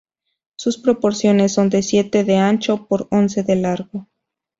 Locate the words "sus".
0.55-0.79